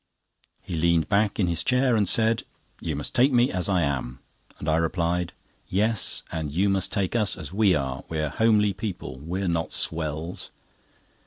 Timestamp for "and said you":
1.95-2.95